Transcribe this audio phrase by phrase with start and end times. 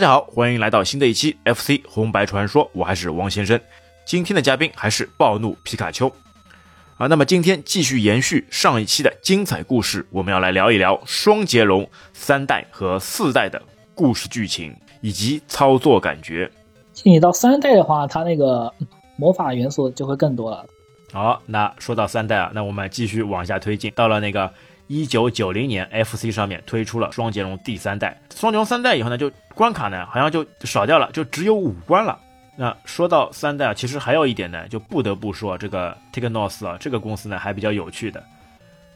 [0.00, 3.60] 大家好，欢迎来到新的一期 FC 红白传说，我还是王先生。
[4.06, 6.10] 今天的嘉宾还是暴怒皮卡丘
[6.96, 7.06] 啊。
[7.06, 13.60] 那么今天继续延续上一期的精彩故事，我们要来聊一聊双截龙三代和四代的
[13.94, 16.50] 故事剧情以及操作感觉。
[17.02, 18.72] 你到三代的话，它那个
[19.16, 20.64] 魔法元素就会更多了。
[21.12, 24.50] 好，那说到三代啊，那我们继续往下推进，到了那个。
[24.90, 28.20] 一九九零年，FC 上面推出了双截龙第三代。
[28.34, 32.18] 双截龙三代以后呢，就关卡呢好像就少掉了，就只有五关了。
[32.56, 38.20] 那说到三代啊，其实还有一点呢，就不得不说这个 Technos 啊，这个公司呢还比较有趣的。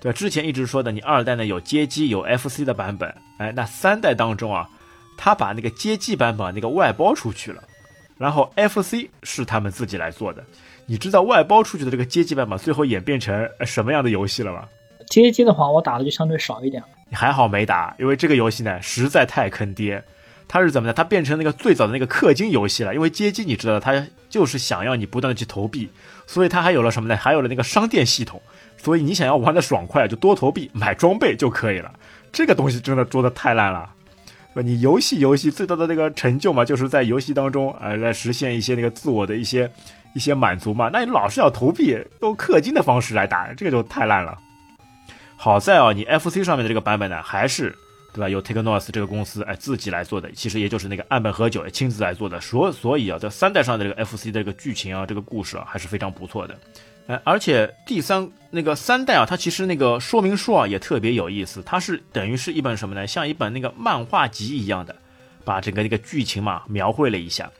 [0.01, 4.69] 对，之前一直说的，你二代呢有街机有 FC 的版本，哎，那三代当中啊，
[5.17, 7.63] 他把那个街机版本那个外包出去了，
[8.19, 10.45] 然后 FC 是他们自己来做的。
[10.87, 14.65] 你知道外包出去的这个街机版本最后演变成什么样的游戏了吗？
[15.23, 16.83] 街机的话，我打的就相对少一点。
[17.09, 20.03] 你还好没打，因为这个游戏呢实在太坑爹。
[20.47, 20.93] 它是怎么呢？
[20.93, 22.95] 它变成那个最早的那个氪金游戏了。
[22.95, 25.89] 因为街机你知道，它就是想要你不断的去投币，
[26.27, 27.17] 所以它还有了什么呢？
[27.17, 28.43] 还有了那个商店系统。
[28.77, 31.91] 所以你想要玩的爽快，就多投币买装备就可以了。
[32.33, 33.89] 这个东西真的做的太烂了。
[34.55, 39.71] 你游戏游戏最大的那个成就嘛，就是在游戏当中呃来实现一些那个自我的一些
[40.15, 40.91] 一些满足嘛。
[40.93, 44.37] 那你老是要投币，用氪金的方式来打，这个就太烂了。
[45.45, 47.77] 好在啊，你 FC 上面的这个版本呢，还是
[48.15, 48.31] 对吧？
[48.31, 52.41] 由 Technos 这个公司哎自己来做的，其实也就是那个岸本和久亲自来做的。
[52.41, 56.59] 所所以啊，在三代上的这个 FC 的这个剧情啊，这个故事啊，还是非常不错的。
[57.09, 63.07] 哎，而且第三那个三代啊，它其实那个说明书啊也特别有意思，它是等于是一本什么呢？
[63.07, 64.97] 像一本那个漫画集一样的，
[65.45, 67.53] 把整个那个剧情嘛描绘了一下，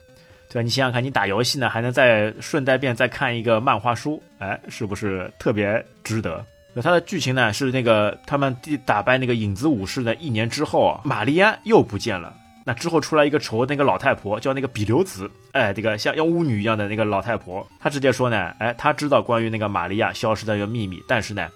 [0.49, 0.63] 对吧？
[0.63, 6.43] 你想想看，你打游戏呢，还能再顺带便再看一个漫画书，哎，是不是特别值得？
[6.75, 12.35] 那它的剧情呢是那个他们第打败那个影子武士的一年之后啊，玛丽安又不见了。
[12.65, 21.47] 那之后出来一个仇那个老太婆，叫那个比留子，哎，这个像妖巫女一样的那个老太婆，她直接说呢，哎，她知道关于那个玛利亚消失的一个秘密，但是呢，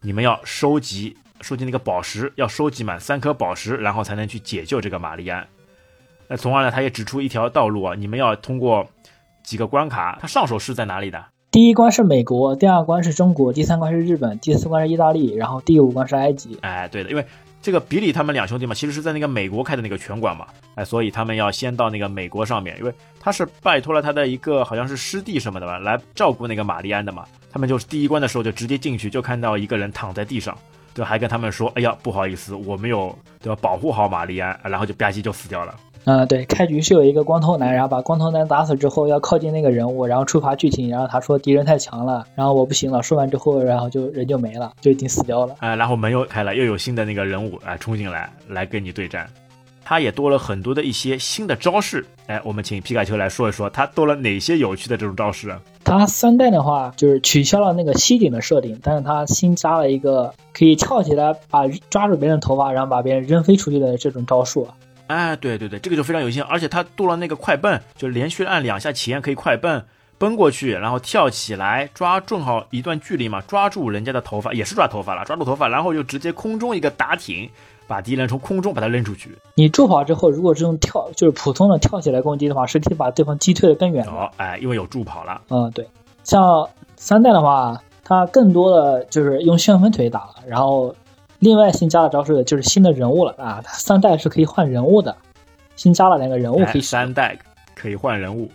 [0.00, 5.44] 你们要收集收集那个宝石，要收集满三颗宝石，然后才能去解救这个玛丽安。
[6.28, 8.86] 那从而呢，他也指出一条道路啊，你们要通过
[9.42, 11.24] 几个关卡，他上手是在哪里的？
[11.52, 16.56] 第一关是美国，第二关是中国，第三关是日本，第四关是意大利，然后第五关是埃及。
[16.62, 17.22] 哎，对的，因为
[17.60, 20.46] 这个比利他们两兄弟嘛，其实是在那个美国开的那个拳馆嘛，
[20.76, 27.26] 哎，所以他们要先到那个美国上面，因为他是拜托了他的一个好像是师弟什么的吧，来照顾那个玛丽安的嘛。
[27.52, 30.56] 他们就是第一关的时候就直接进去，就看到一个人躺在地上，
[30.94, 35.74] 对，还跟他们说，哎呀，不好意思，我没有对吧，保护好玛丽安，然后就吧唧就死掉了。
[36.04, 43.02] 嗯，对，开局是有一个光头男，然后把光头男打死之后，要靠近那个人物，然后触发剧情，然后他说敌人太强了，然后我不行了。
[43.02, 45.54] 说完之后，然后就人就没了，就已经死掉了。
[45.60, 49.28] 哎，然后门又开了，又有新的那个人物哎冲进来，来跟你对战。
[49.84, 52.04] 他也多了很多的一些新的招式。
[52.26, 55.54] 哎，我们请皮卡丘来说一说，他多了哪些有趣的这种招式？
[55.84, 64.66] 他三代的话，就是取消了那个吸顶的设定，但是他新加了一个可以跳起来把抓住别人头发，然后把别人扔飞出去的这种招数。
[65.12, 69.82] 哎，对对对，这个就非常有心，而且他多了那个快蹦，就连续按两下前可以快蹦，
[70.16, 77.50] 奔过去，然后跳起来抓正好一段距离嘛，抓住人家的头发，也是抓头发了，抓住头发，然后就直接空中一个打挺，
[77.86, 79.36] 把敌人从空中把他扔出去。
[79.54, 84.30] 你助跑之后，如果是用跳，就是普通的跳起来攻击的话，是可以把对方击退的更远哦。
[84.36, 85.40] 哎，因为有助跑了。
[85.48, 85.86] 嗯，对，
[86.24, 90.94] 像三代的话，它更多的就是用旋风腿打了，然后。
[91.42, 95.16] 另外新加的招式就是新的人物了啊，三代是可以换人物的，
[95.74, 97.36] 新加了两个人物可以三代
[97.74, 98.48] 可以换人物，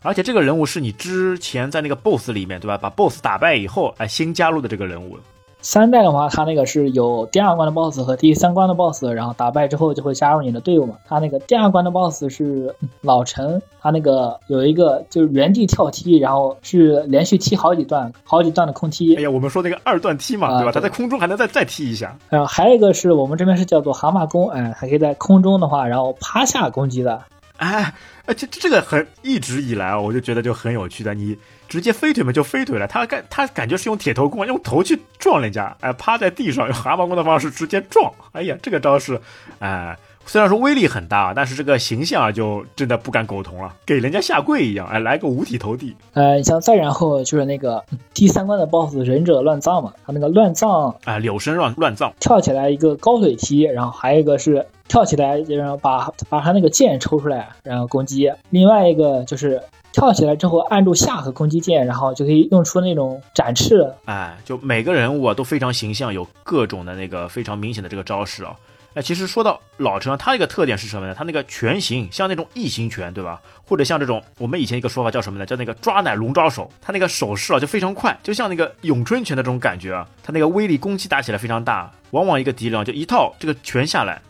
[0.00, 2.78] 而且这个人物是你之前在那个 BOSS 里面对吧？
[2.78, 5.18] 把 BOSS 打败以后哎新加入的这个人物。
[5.64, 10.96] 三代的话，它那个是有第二关的 BOSS 和第三关的 BOSS，然后打败之后就会加入你的队伍嘛。
[11.08, 19.16] 它那个第二关的 BOSS 是老陈，他那个有一个就是原地跳踢，然后是连续踢好几段、好几段的空踢。
[19.16, 20.70] 哎呀，我们说那个二段踢嘛，对吧？
[20.70, 22.14] 他在空中还能再再踢一下。
[22.28, 27.18] 然后还有一个是我们这边是叫做蛤蟆功，哎，还可以在空中的话，然后趴下攻击的。
[27.58, 27.94] 哎，
[28.26, 31.38] 而且这个很一直以来啊，我就觉得就很有趣的你。
[31.66, 39.20] 直接飞腿嘛就飞腿了，他感他感觉是用铁头功，用头去撞人家，哎，趴在地上用蛤蟆功的方式直接撞，哎呀，这个招式，
[39.58, 45.94] 哎，虽然说威力很大，但是这个形象啊就真的不敢苟同了，给人家下跪一样，哎，来个五体投地。
[46.12, 59.60] 呃，像再然后就是那个第三关的 BOSS 忍者乱葬嘛，他那个乱葬啊，柳生乱乱葬，跳起来一个高腿踢，然后还有一个是跳起来，然后把把他那个剑抽出来，然后攻击，另外一个就是。
[59.94, 63.88] 跳起来之后按住下和攻击键，然后就可以用出那种展翅。
[64.06, 68.56] 哎，就每个人物啊都非常形象，有各种的那个非常明显的这个招式啊。
[68.94, 71.14] 哎，其实说到老陈啊，他一个特点是什么呢？
[71.14, 73.40] 他那个拳型像那种异形拳，对吧？
[73.64, 75.44] 或者像这种我们以前一个说法叫什么呢？
[75.44, 76.70] 叫那个抓奶龙抓手。
[76.80, 80.08] 他那个手势啊就非常快，就像那个咏春拳的这种感觉啊。
[80.22, 84.22] 他那个威力攻击打起来非常大，往往一个敌人就一套这个拳下来，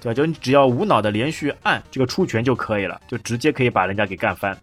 [0.00, 0.14] 对吧？
[0.14, 4.56] 就你只要无脑的连续按这个出拳就可以了，就直接可以把人家给干翻。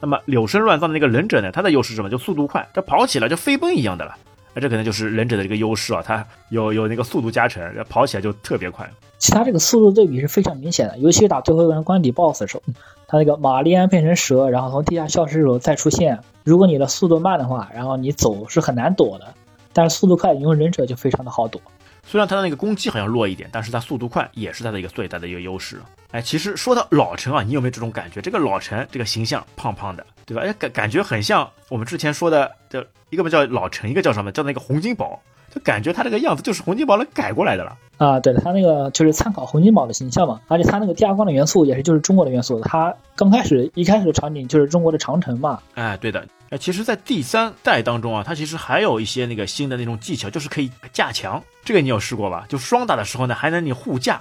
[0.00, 1.52] 那么柳生乱葬的那个忍者呢？
[1.52, 2.08] 他的优势是什么？
[2.08, 4.16] 就速度快，他跑起来就飞奔一样的了。
[4.56, 8.90] 那这可能就是忍者的这个优势啊，它有有那个速度加成，跑起来就特别快。
[9.18, 12.62] 其他这个速度对比是非常明显的，尤其是打最后一关关底 BOSS 的时候，
[13.06, 16.18] 他那个玛丽安变成蛇，然后从地下消失的时候再出现。
[16.42, 19.26] 如果你的速度慢的话，然后你走是很难躲的，
[19.74, 21.60] 但是速度快，你用忍者就非常的好躲。
[22.06, 25.82] 虽然他的那个攻击好像弱一点，但是他速度快也是他的一个最大的一个优势。
[26.12, 28.20] 哎，其实说到老陈啊，你有没有这种感觉？
[28.20, 30.42] 这个老陈这个形象胖胖的，对吧？
[30.44, 34.30] 哎，感感觉很像我们之前说的，叫一个不叫老陈，一个叫什么？
[34.30, 35.20] 叫那个洪金宝，
[35.56, 37.74] 就感觉他这个样子就是洪金宝能改过来的了。
[37.96, 45.58] 啊，对他那个就是参考洪金宝的形象嘛，而且他那个第二关的元素也是就是中国的元素，他刚开始一开始的场景就是中国的长城嘛。
[45.74, 46.22] 哎，对的。
[46.50, 51.42] 哎，其实，在第三代当中啊，它其实还有一些那个新的那种技巧，就是可以架墙。
[51.64, 52.44] 这个你有试过吧？
[52.48, 54.20] 就双打的时候呢，还能你护架，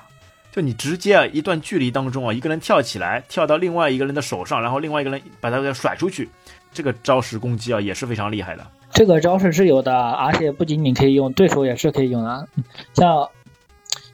[0.51, 6.27] 就你直接啊一段距离当中啊，一个人跳起来，跳到另外一个人的手上，然后另外一个人把他给甩出去，
[6.73, 8.65] 这个招式攻击啊也是非常厉害的。
[8.95, 12.47] 这个招式是有的，而且不仅仅可以用，对手也是可以用的。
[12.93, 13.29] 像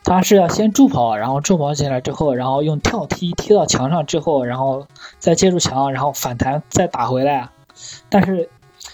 [0.04, 4.88] 他是要先助跑，然后助跑起来之后，然后用跳踢踢到墙上之后，然后
[5.20, 7.48] 再接住墙，然后反弹再打回来。
[8.10, 8.50] 但是，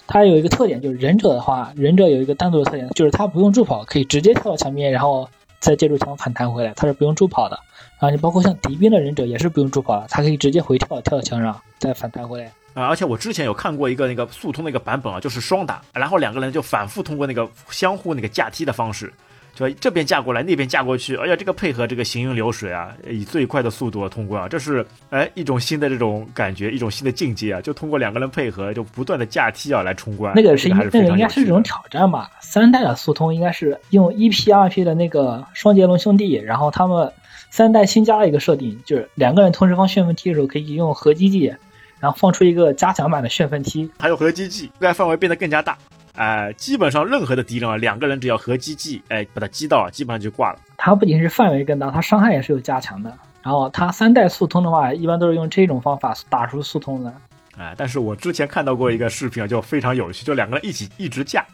[0.06, 5.26] 它有一个特点，就是忍者的话，忍者有一个单独的特点，就是他不用助跑，可以直接跳到墙边，然后
[5.62, 7.58] 再借助墙反弹回来，他是不用助跑的。
[7.92, 12.52] 然后你包括像敌兵的忍者也是不用助跑的，他可以直接回跳，跳到墙上再反弹回来。
[12.78, 19.12] 啊，而且我之前有看过一个那个速通的一个版本啊，就是双打，然后两个人就反复通过那个相互那个架踢的方式。
[19.56, 30.32] 就这边架过来，那边架过去，哎呀，这个配合这个行云流水啊，以最快的速度通过啊，这是哎一种新的这种感觉，一种新的境界啊，就通过两个人配合，就不断的架梯啊来冲关。
[30.36, 32.30] 那个是那个应该是一种挑战吧？
[32.42, 37.12] 三代的速通应该是用一 P 二 P 的那个双杰龙兄弟，然后他们
[37.50, 41.52] 三代新加了一个设定，就是两个人同时放旋风踢的时候可以用合击技，
[42.00, 45.78] 然后放出一个加强版的旋风踢，还有合击技，覆盖范围变得更加大。
[46.16, 50.60] 哎，基本上任何的敌人啊，两个人只要合击技，哎，把他击到，基本上就挂了。
[50.76, 53.16] 它不仅是范围更大，它伤害也是有加强的。
[53.44, 57.14] 然后它三代速通的话，一般都是用这种方法打出速通的。
[57.58, 61.46] 哎，但是我之前看到过一个视频啊，就非常有趣，就两个人一起一直架，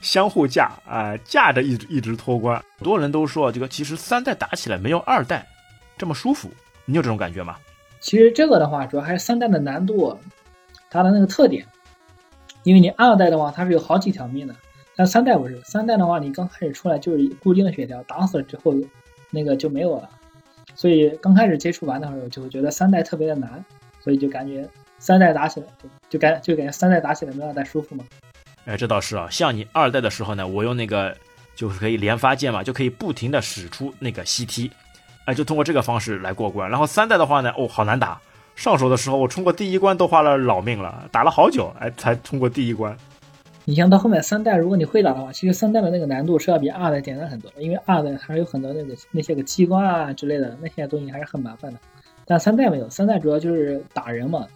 [0.00, 2.56] 相互架，啊，架着一直一直脱关。
[2.78, 5.44] 很多人都说这个其实三代打起来没有二代
[5.98, 6.48] 这么舒服，
[6.84, 7.56] 你有这种感觉吗？
[8.02, 10.18] 其实这个的话，主要还是三代的难度，
[10.90, 11.64] 它的那个特点。
[12.64, 14.54] 因为你二代的话，它是有好几条命的，
[14.94, 15.60] 但三代不是。
[15.64, 18.74] 三代的话，你刚开始出来就是固定的血条，打死了之后，
[19.30, 20.10] 那个就没有了。
[20.74, 23.64] 所以刚开始接触玩的时候，就会觉得三代特别的难，
[24.00, 25.66] 所以就感觉三代打起来
[26.08, 28.04] 就感就感觉三代打起来没二代舒服嘛。
[28.64, 29.28] 哎，这倒是啊。
[29.30, 31.16] 像你二代的时候呢，我用那个
[31.54, 34.70] 就是可以连发键嘛，就可以不停的使出那个吸踢，
[35.24, 36.68] 哎，就通过这个方式来过关。
[36.68, 38.20] 然后三代的话呢，哦，好难打。
[38.54, 42.96] 上手的时候，我冲过第一关都花了老命了，打了好久，哎，才通过第一关。
[43.64, 51.78] 你像到后面三代，如果你会打的话，其实三代的那个难度是要比二代简单很多，因为二代还有很多那个那些个机关啊之类的那些东西还是很麻烦的。
[52.26, 54.46] 但三代没有，三代主要就是打人嘛，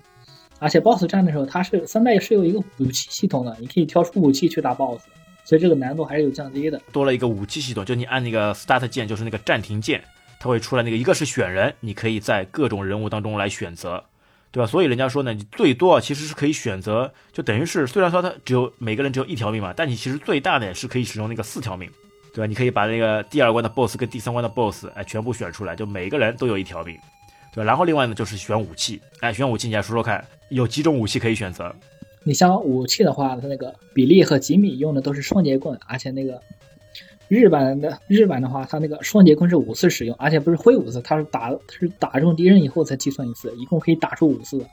[0.58, 5.04] 而且 BOSS 战的时候，它是三代是有一个武器系统的，你可以挑出武器去打 BOSS，
[5.44, 6.80] 所以这个难度还是有降低的。
[6.92, 10.02] 多了一个武器系统，就你按那个 Start 键，就是那个暂停键。
[10.38, 14.04] 它会出来那个，一个是选人，你可以在各种人物当中来选择，
[14.50, 14.66] 对吧？
[14.66, 21.90] 所以人家说呢，你最多其实是可以选择，就等于是虽然说它只有每个人只有一条命嘛，但你其实最大的是可以使用那个四条命，
[22.32, 22.46] 对吧？
[22.46, 26.96] 你可以把那个第二关的 BOSS 跟第三关的 BOSS 哎全部选出来，就每个人都有一条命，
[27.52, 27.64] 对吧？
[27.64, 31.74] 然后另外呢就是选武器，哎，选武器你来说说看，有几种武器可以选择？
[32.24, 36.40] 你像武器的话，它那个比利和吉米用的都是双节棍，而且那个。
[37.28, 44.64] 日版的日版的话，它那个双截棍是五次使用，而且不是挥五次，它是打是打中敌人以后才计算一次，一共可以打出五次。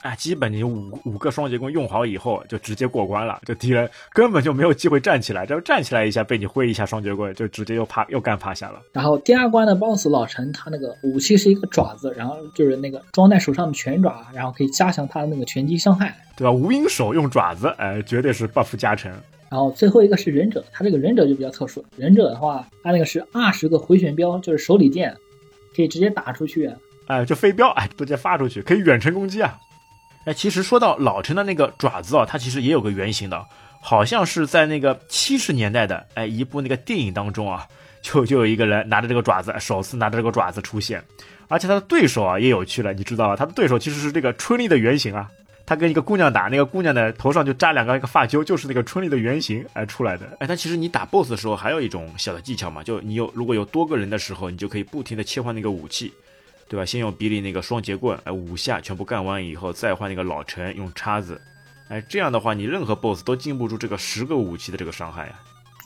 [0.00, 8.80] 哎，基本你五五个双节棍用好以后，就直接过关了，就敌人根本就没有机会站起来，只要站起来一下，被你挥一下双节棍，就直接又趴又干趴下了。
[8.92, 16.50] 然后第二关的 BOSS 老陈，他那个武器是一个爪子，然后就是那个装在手上的拳爪，然后可以加强他的那个拳击伤害，对吧？
[16.50, 19.12] 无影手用爪子，哎，绝对是 buff 加成。
[19.52, 21.84] 然后最后一个是忍者，他这个忍者就比较特殊。
[21.94, 25.14] 忍者的话，他那个是二十个回旋镖，就是手里剑，
[25.76, 26.72] 可以直接打出去。
[27.06, 29.58] 哎，就飞镖，哎，直接发出去，可以远程攻击啊。
[30.24, 33.44] 哎，其实说到老陈的那个爪子啊，它其实也有个原型的，
[33.82, 37.66] 好像是在那个七十年代的哎一部那个电影当中啊，
[38.00, 41.04] 就就有一个人拿着这个爪子，首次拿着这个爪子出现，
[41.48, 43.36] 而且他的对手啊也有趣了，你知道吧？
[43.36, 45.28] 他的对手其实是这个春丽的原型啊。
[45.72, 50.26] 他跟一个姑娘打，那个姑娘的头上就扎两个一个发揪，就是那个春丽的原型哎出来的。
[50.38, 56.12] 哎，但其实你打 BOSS 的时候还有一种小的技巧嘛，就你有如果有多个人的时候，你就可以不停的切换那个武器，
[56.68, 56.84] 对吧？
[56.84, 61.40] 先用比利那个双节棍，哎，五下全部干完以后，再换那个老陈用叉子，
[61.88, 65.32] 哎，这样的话你任何 BOSS 都禁不住这个十个武器的这个伤害呀。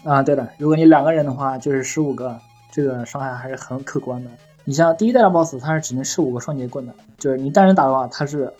[0.04, 2.36] 啊，对的，如果你两个人的话，就是十五个，
[2.72, 4.30] 这个伤害还是很可观的。
[4.64, 8.52] 你像第一代的 BOSS，它是只能吃五个双节棍的，就是你单人打的话，它是。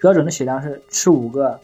[0.00, 1.58] 标准的血量是吃五个，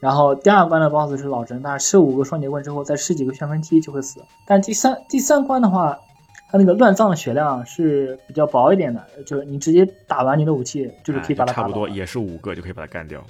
[0.00, 4.20] 然后第二关的 BOSS 是老陈，他吃五个双节棍之后，再吃几个旋风踢就会死。
[4.46, 5.98] 但第三第三关的话，
[6.50, 13.22] 他那个乱葬的血量是比较薄一点的，就是你直接打完你的武器，就是可以把它差不多也是五个就可以把它干掉。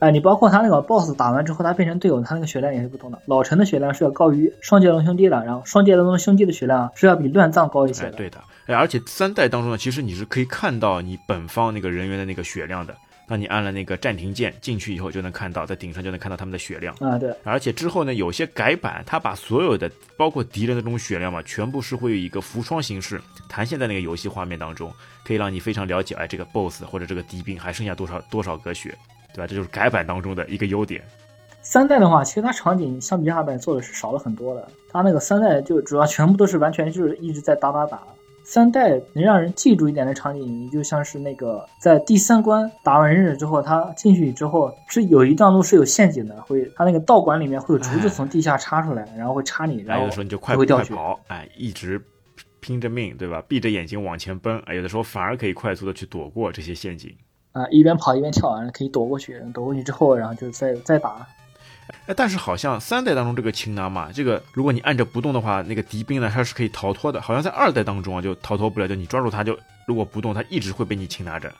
[0.00, 3.18] 哎，你包括他那个 BOSS 打完之后，他变成队友，他那个血量也是不同的。
[3.26, 8.12] 老陈的血量是要高于双截龙兄弟的，然后双截龙兄弟的血量是要比乱葬高一些的。
[8.12, 12.94] 对的，哎，而且三代当中呢，其实你是可以看到你本方那个人员的那个血量的。
[13.26, 17.34] 那你按了那个暂停键进去以后，就能看到在顶上就能看到他们的血量啊，对。
[17.42, 24.92] 而且之后呢，有些改版，它把所有的包括敌人的这种血量嘛，全部是会有一个浮窗形式弹现在那个游戏画面当中，
[25.24, 28.94] 可以让你非常了解，哎，这个 BOSS 或者这个敌兵还剩下多少多少格血，
[29.32, 29.46] 对吧？
[29.46, 31.02] 这就是改版当中的一个优点。
[31.62, 38.02] 三代的话，其实它场景相比二代做的是少了很多的，它那个三代就主要全部都是完全就是一直在打打打。
[38.44, 52.00] 三代能让人记住一点的场景，你就像是那个在第三关打完忍者之后，他进去之后是有一段路是有陷阱的，会他那个道馆里面会有竹子从地下插出来，然后会插你，然后有的时候你就快快跑，哎，一直
[52.60, 53.42] 拼着命，对吧？
[53.48, 57.10] 闭着眼睛往前奔，哎，有的时候反而可以快速的去躲过这些陷阱，
[57.52, 61.26] 啊，一边跑一边跳，完了可以躲过去，躲过去之后，然后就再再打。
[62.06, 67.20] 哎，但是好像三代当中这个擒拿嘛，这个如果你按着不动的话，那个敌兵呢它是可以逃脱的。
[67.20, 71.52] 好像在二代当中啊就逃脱不了，就你抓住它就如果不动，它一直会被你擒拿着。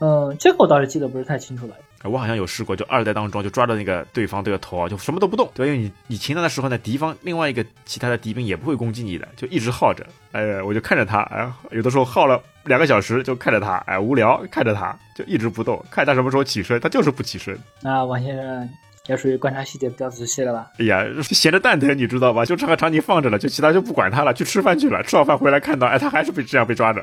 [0.00, 1.74] 嗯，这个我倒是记得不是太清楚了。
[2.04, 10.06] 我好像有试过，就二代当中就抓着那个对方这个头啊，就什么都不动，对，因为你你擒拿的时候呢，敌方另外一个其他的敌兵也不会攻击你的，就一直耗着。
[10.30, 17.58] 哎，我就看着他，哎，有的时候耗了两个小时，就看着他，哎，无聊，看着他就一直不动，看他什么时候起身，他就是不起身。
[17.82, 18.68] 那，王先生。
[19.08, 20.70] 也属于观察细节比较仔细了吧？
[20.78, 22.44] 哎呀，闲着蛋疼，你知道吧？
[22.44, 25.02] 就这个场景放着了，就其他就不管他了，去吃饭去了。
[25.02, 27.02] 吃好饭回来看到，哎，他还是被这样被抓着。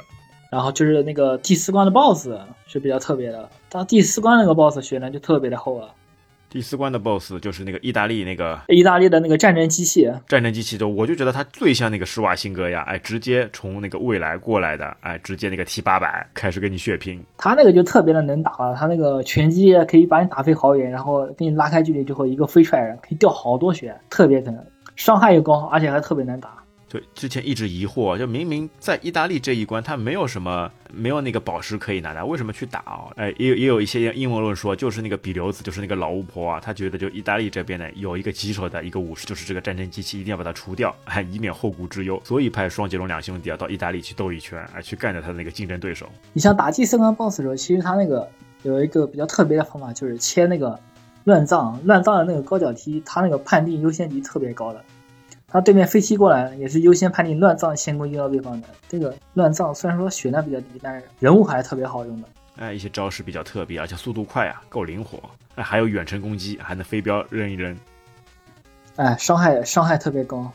[0.51, 2.29] 然后就是那个第四关的 BOSS
[2.67, 5.89] 是比较特别的，他第四关那个 BOSS 血量就特别的厚啊。
[6.55, 17.21] 第四关的 BOSS 就是那个意大利那个意大利的那个战争机器，战争机器就我就觉得它最像那个施瓦辛格呀，哎，直接从那个未来过来的，哎，直接那个 T 八百开始跟你血拼。
[17.35, 24.57] 他那个就特别的能打了，他那个拳击可以把你打飞好远，然后给你拉开距离之后一个飞踹可以掉好多血，特别疼，
[24.95, 26.63] 伤害又高，而且还特别难打。
[26.95, 33.11] 就之前一直疑惑，就明明在意大利这一关他没有什么，没有那个宝石可以拿的，为什么去打哦？
[33.15, 46.07] 哎，也有也有一些阴谋论说，就是那个比留子，就是那个老巫婆啊，她觉得就意大利这边呢有一个棘手的一个武士，就是这个战争机器，一定要把它除掉， 哎，以免后顾之忧，所以派双截龙两兄弟啊到意大利去斗一圈，哎，去干掉他的那个竞争对手。
[46.33, 48.29] 你像打第三关 BOSS 的时候，其实他那个
[48.63, 50.79] 有一个比较特别的方法，就是切那个
[51.25, 54.83] 乱葬，乱葬的那个高脚踢，他那个判定优先级特别高的。
[55.55, 58.67] 他对面飞踢过来，也是优先判定乱葬先攻击到对方的。
[58.89, 62.27] 这个乱葬虽然说血量比较低，但是人物还是特别好用的。
[62.57, 65.17] 哎，一些招式比较特别，而且速度快啊，够灵活。
[65.55, 67.73] 哎，还有远程攻击，还能飞镖扔一扔。
[68.97, 70.51] 哎，伤害伤害特别高。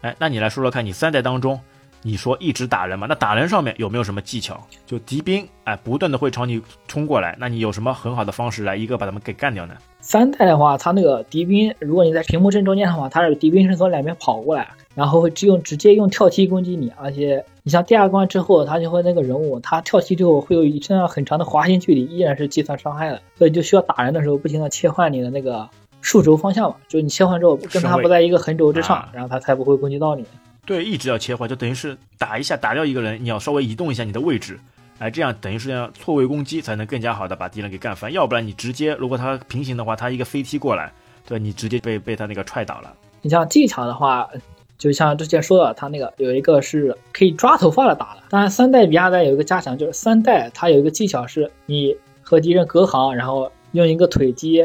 [0.00, 1.60] 哎，那你来说说看，你三代当中，
[2.02, 3.06] 你说一直打人嘛？
[3.06, 4.58] 那打人上面有没有什么技巧？
[4.86, 9.74] 就敌兵哎，不断的会朝你冲过来，那你有什么很好的方式来一个把他们给干掉呢？
[10.00, 25.68] 三代的话，它那个敌兵，如果你在屏幕正中间的话，他是敌兵是从两边跑过来，然后会只用直接用跳踢攻击你，而且你像第二关之后，它就会那个人物，他跳踢之后会有一段很长的滑行距离，依然是计算伤害的，所以就需要打人的时候不停的切换你的那个
[26.00, 30.24] 数轴方向嘛，就你切换之后跟他不在一个横轴之上，然后他才不会攻击到你。
[30.66, 34.58] 对，一直要切换，就等于是打一下打掉一个人，你要稍微移动一下你的位置。
[34.98, 40.92] 哎，这样等于是要错位攻击才能更加好的把敌人给干翻，要不然你直接如果他平行的话，他一个飞踢过来，
[41.26, 42.92] 对你直接被被他那个踹倒了。
[43.22, 44.28] 你像技巧的话，
[44.76, 48.24] 就像之前说的，他那个有一个是可以抓头发的打了。
[48.28, 54.62] 当然三代比二代有一个加强，就是三代它有一个技巧是，你和敌人隔行，然后用一个腿击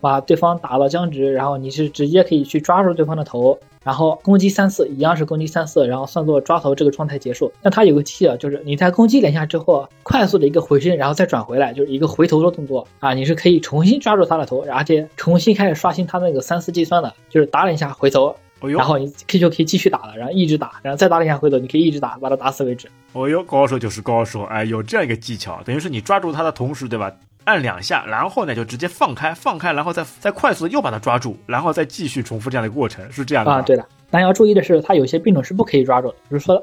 [0.00, 3.56] 把对方打到僵直，然后你是直接可以去抓住对方的头。
[3.86, 7.52] 然后攻击三次，一样是攻击三次，然后算作抓头这个状态结束。
[7.62, 22.88] 那它有个技巧，就是你在攻击两下之后，快速的一个回身，然后再转回来，就是一个回头的动作啊，你是可以重新抓住他的头，而且重新开始刷新他那个三次计算的，就是打两下回头，哦哟然后你可以就可以继续打了，然后一直打，然后再打两下回头，你可以一直打，把它打死为止。
[23.12, 27.12] 哦哟，高手就是高手，哎，有这样一个技巧，等于是你抓住他的同时，对吧？
[27.44, 33.86] 按两下，然后呢就直接放开，放开，然后再再快速的又把它抓住，然后再继续重复这样的过程，是这样的吧啊，对的。
[34.10, 36.60] 但要注意的是，它有些兵种是不可以抓住的，比如说，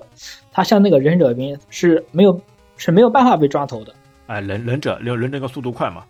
[0.51, 2.41] 它像那个忍者兵是没有
[2.75, 3.93] 是没有办法被抓头的。
[4.27, 6.03] 哎，忍忍者，忍忍者个速度快嘛，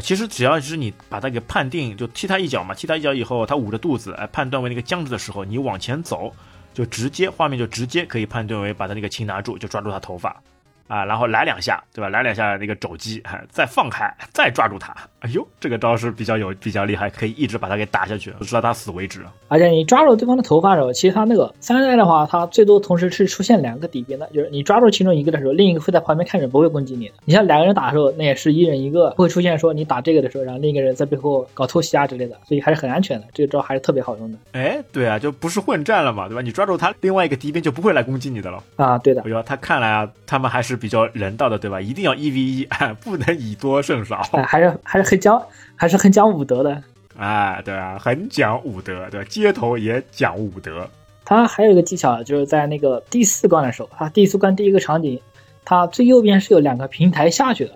[0.00, 6.34] 其实只要是你把他给判定，就踢他一脚嘛，踢他一脚以后，他捂着肚子，哎，判断为那个僵直的时候，你往前走，
[6.74, 10.42] 就直接画面就直接可以判断为把他那个擒拿住，就抓住他头发。
[10.88, 12.08] 啊，然后来两下，对吧？
[12.08, 14.94] 来两下那个肘击，哎再放开，再抓住他。
[15.20, 19.22] 哎呦，这个招式比较有比较厉害，可以一直把他给打下去，直到他死为止。
[19.48, 27.14] 而且你抓住对方的头发的时候，其实他那个三代的话，他最多同时是出现两个敌兵的，就是你抓住其中一个的时候，另一个会在旁边看着，不会攻击你的。
[27.24, 33.26] 你像两个人打的时候，那也是一人一个，不会出现说你打这个的时候，然后另一个人在背后搞偷袭啊之类的，所以还是很安全的。
[33.34, 36.40] 这个招还是特别好用的哎，对啊，就不是混战了嘛，对吧？
[36.42, 38.62] 你抓住他，另外一个敌兵就不会来攻击你的了。
[38.76, 38.96] 啊。
[38.98, 41.80] 对的哎，呦，他看来啊，他们还是比较人道的，对吧？
[41.80, 44.22] 一定要一 v 一，哎， 不能以多胜少。
[44.32, 45.42] 哎，还是还是很讲
[45.74, 46.82] 还是很讲武德的。
[47.18, 49.26] 哎，对啊，很讲武德，对吧？
[49.28, 50.88] 街头也讲武德。
[51.24, 55.20] 它还有一个技巧，就是在那个第四关的时候，它第四关第一个场景，
[55.64, 57.72] 它最右边是有两个平台下去的，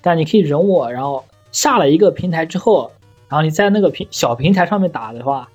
[0.00, 2.90] 但你可以忍我，然后下了一个平台之后，
[3.28, 5.48] 然后你在那个平小平台上面打的话，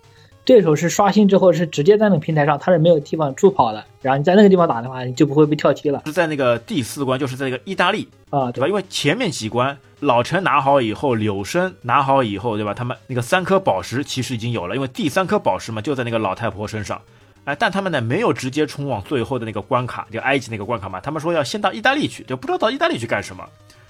[0.45, 8.67] 对手是刷新之后是直接在那个平台上，他是没有地方助跑的，然后你在那个地方打的话，你就不会被跳踢了是在那个第四关，就是在那个意大利，啊，对吧？
[8.67, 12.73] 因为前面几关老陈拿好以后，柳生拿好以后，对吧？
[12.73, 17.01] 他们那个三颗宝石其实已经有了，因为第三颗宝石嘛就在那个老太婆身上。
[17.45, 20.99] 哎，但他们呢没有直接冲往最后的那个关卡，就埃及那个关卡嘛。
[21.01, 23.45] 他们说要先到意大利去，就不知道到意大利去干什么，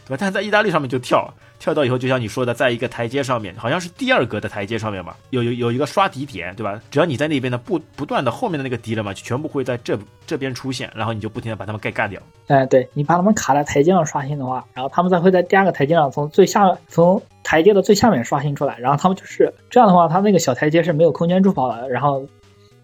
[0.06, 0.18] 对吧？
[0.20, 6.82] 但是在意大利上面就跳，跳到以后就像你说的，在一个台阶上面，好像是第二格的台阶上面吧，有有有一个刷敌点，对吧？
[6.92, 12.22] 只要你在那边的不不断的后面的那个敌人嘛，就全部会在这这边出现，然后你就不停的把他们给干掉。
[12.48, 22.28] 哎，对你把他们卡在台阶上刷新的话，然后他们再会在第二个台阶上从最下从台阶的最下面刷新出来，然后他们就是这样的话，他那个小台阶是没有空间助跑的，然后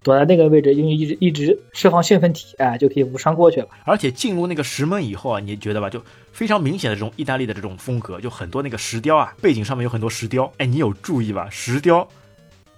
[0.02, 3.68] 躲在那个位置，因为一直一直释放兴奋体，哎，就可以无伤过去了。
[3.84, 6.02] 而且进入那个石门以后啊，你觉得吧，就
[6.32, 11.48] 非常明显的这种意大利的这种风格，就很多那个石雕啊，背景上面有很多石雕，哎，你有注意吧？
[11.50, 12.06] 石雕，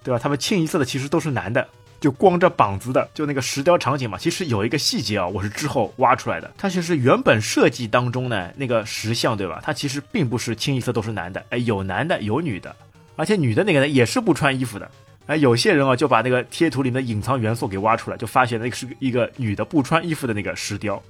[0.02, 0.18] 对吧？
[0.18, 1.66] 他们清一色的其实都是男的，
[2.00, 4.18] 就光着膀子的，就那个石雕场景嘛。
[4.18, 9.60] 其实有一个细节啊，我是之后挖出来的，它其实原本设计当中呢，那个石像对吧？
[9.62, 12.74] 它其实并不是清一色都是男的，哎，有男的有女的，
[13.16, 14.90] 而且女的那个呢也是不穿衣服的。
[15.26, 21.00] 哎，有些人啊就把那个贴图里面的隐藏元素给挖出来，就发现那个是一个女的不穿衣服的那个石雕，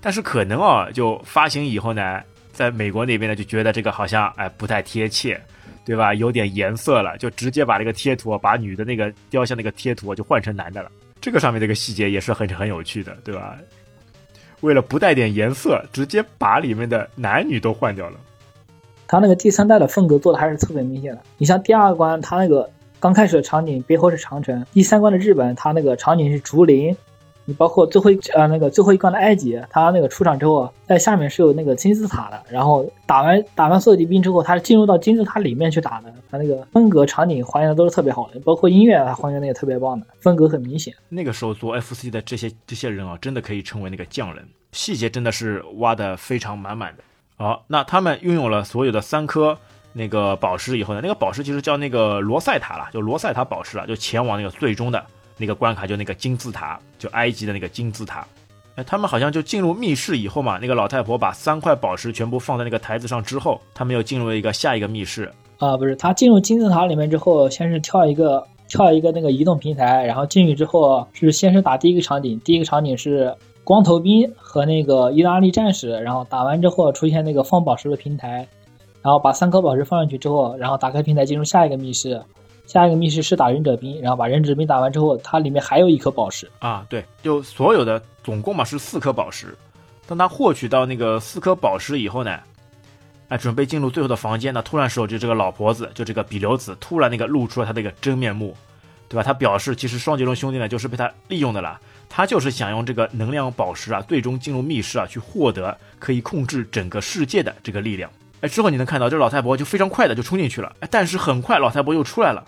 [0.00, 2.20] 但是可能啊，就发行以后呢，
[2.52, 5.40] 在美国那边呢就觉得这个好像哎不太贴切，
[5.84, 6.12] 对吧？
[6.12, 10.90] 有点颜色了，就直接把这个贴图啊，把女的那个雕像那个贴图啊就换成男的了。
[11.20, 13.56] 这个上面这个细节也是很很有趣的，对吧？
[14.62, 18.18] 为了不带点颜色，直接把里面的男女都换掉了。
[19.06, 21.22] 他那个第三代的风格做的还是特别明显的。
[21.38, 22.68] 你像第二关，他那个
[23.00, 26.94] 刚开始的场景背后是长城；第三关的日本，它那个场景是竹林。
[27.46, 32.40] 你包括最后一呃那个最后一关的埃及，它那个出场之后，在下面是有那个金字塔的。
[32.48, 36.12] 然后打完打完所有敌兵之后，他是进入到金字塔里面去打的。
[36.30, 40.94] 他那个风格场景还原的都是特别好的，包括音乐它还原的也特别棒的，风格很明显。
[41.08, 47.02] 那个时候做 FC 的这些这些人啊，真的可以称为那个匠人，细节真的是挖的非常满满的。
[47.36, 49.58] 好，那他们拥有了所有的三颗
[49.92, 55.04] 那个宝石以后呢，那个宝石其实叫那个罗塞塔了，就罗塞塔宝石了，就前往那个最终的
[55.36, 58.26] 那个关卡，就那个金字塔，就埃及的那个金字塔。
[58.76, 65.30] 哎，他们好像就进入密室以后嘛，那个老太婆把三块宝石全部放在那个台子上之后，他们又进入了一个下一个密室。
[65.58, 78.46] 啊，不是，他进入金字塔里面之后，先是跳一个跳一个那个移动平台，然后进去之后是先是打第一个场景，第一个场景是光头兵和那个意大利战士，然后打完之后出现那个放宝石的平台，
[79.02, 82.22] 然后把三颗宝石放上去之后，然后打开平台进入下一个密室，
[82.66, 89.56] 下一个密室是打忍者兵，然后把忍者兵打完之后，它里面还有一颗宝石，啊，对，就所有的总共嘛是四颗宝石。
[90.06, 92.38] 当他获取到那个四颗宝石以后呢，
[93.28, 98.56] 哎，准备进入最后的房间呢，突然时候就这个老婆子，就这个比留子，突然那个露出了他那个真面目，
[99.08, 99.22] 对吧？
[99.22, 108.10] 他表示其实双截龙兄弟呢就是被他利用的了，他就是想用这个能量宝石啊，最终进入密室啊，去获得可以控制整个世界的这个力量。
[108.40, 112.44] 哎，之后你能看到这老太婆就非常快的就冲进去了，哎，但是很快老太婆又出来了。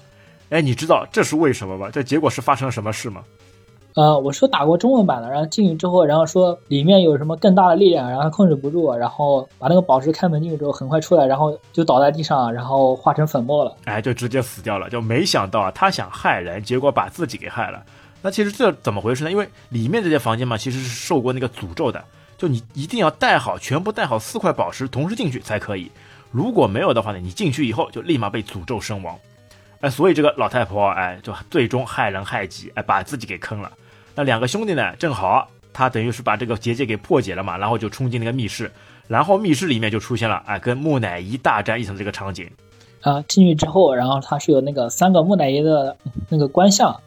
[0.50, 1.88] 哎，你知道这是为什么吗？
[1.92, 3.22] 这结果是发生了什么事吗？
[3.94, 13.76] 呃，我说打过中文版的，然后进去之后，然后说里面有什么更大的力量，然后控制不住，然后把那个宝石开门进去之后，很快出来，然后就倒在地上，然后化成粉末了。
[13.84, 14.88] 哎，就直接死掉了。
[14.88, 17.82] 就没想到啊，他想害人，结果把自己给害了。
[18.22, 19.30] 那其实这怎么回事呢？
[19.30, 22.02] 因为里面这些房间嘛，其实是受过那个诅咒的，
[22.42, 25.88] 就你一定要带好，全部带好四块宝石，同时进去才可以。
[26.32, 29.16] 如果没有的话呢，你进去以后就立马被诅咒身亡。
[29.80, 33.70] 哎，所以这个老太婆哎，就最终害人害己，哎，把自己给坑了。
[34.16, 34.96] 那两个兄弟呢？
[34.96, 38.68] 正好他等于是把这个结界给破解了嘛，然后就冲进那个密室，
[39.06, 42.50] 然后密室里面就出现了哎，跟木乃伊大战一场这个场景。
[43.02, 45.96] 啊，进去之后，然后他是有那个三个木乃伊的
[46.28, 47.00] 那个观象，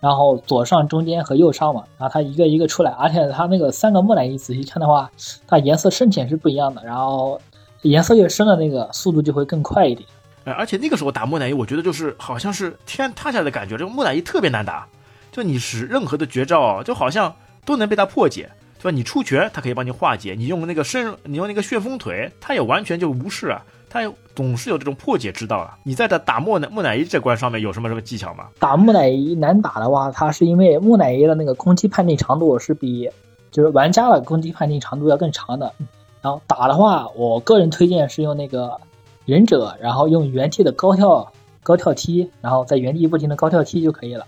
[0.00, 5.10] 然后左上、中间和右上嘛，然后它一个一个出来，而且它那个三个木乃伊仔细看的话，
[5.46, 7.40] 它颜色深浅是不一样的，然后
[7.82, 10.08] 颜色越深的那个速度就会更快一点。
[10.44, 14.86] 哎，而且那个时候打木乃伊，我觉得就是好像是天塌下来的感觉，这个木乃伊特别难打。
[15.30, 17.34] 就你使任何的绝招，就好像
[17.64, 18.90] 都能被他破解，对吧？
[18.90, 23.62] 你出拳，它可以帮你化解；你用那个身，你用那个旋风腿，它也完全就无视啊！
[23.90, 24.00] 他
[24.34, 25.78] 总是有这种破解之道啊！
[25.82, 28.48] 你在这打木乃木乃伊这关上面有什么什么技巧吗？
[28.58, 33.10] 打木乃伊难打的话，它是因为木乃伊的那个攻击判定长度是比
[33.50, 35.72] 就是玩家的攻击判定长度要更长的。
[36.20, 38.78] 然后打的话，我个人推荐是用那个
[39.24, 44.26] 忍者，然后用原地的高跳高跳踢，然后在原地不停的高跳踢就可以了。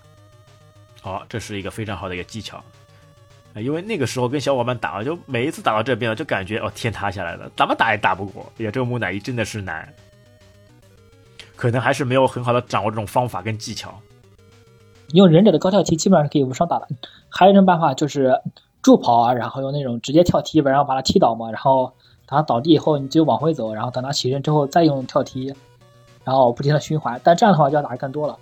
[1.02, 2.62] 好，这是一个非常好的一个技巧，
[3.56, 8.42] 因为那个时候跟小伙伴打，就每一次打到这边了，就感觉哦天塌下来了，怎么打也打不过。
[8.58, 9.92] 哎呀，这个木乃伊真的是难，
[11.56, 13.92] 可能还是没有很好的掌握这种方法跟技巧。
[15.14, 16.86] 用忍者的高跳踢基本上是可以无伤打的，
[17.28, 18.40] 还有一种办法就是
[18.82, 21.92] 助跑啊，然后用那种直接跳踢，然后把他踢倒嘛，然后
[22.26, 25.52] 等他倒地以后，你就往回走，然后等他起身之后再用跳踢，
[26.22, 27.20] 然后不停的循环。
[27.24, 28.38] 但这样的话就要打的更多了。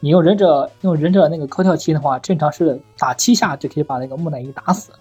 [0.00, 4.92] 你用忍者用忍者那个高跳踢的话，正常是打七下就可以把那个木乃伊打死，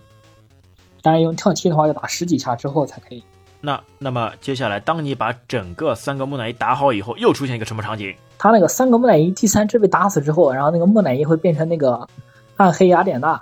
[1.01, 3.23] 但是用跳踢的话要打十几下之后才可以。
[3.61, 8.15] 那那么接下来，当你把整个三个木乃伊打好以后，又出现一个什么场景？
[8.37, 12.07] 他那个三个木乃伊第三只被打死之后，然后那个木乃伊会变成那个
[12.55, 13.41] 暗黑雅典娜。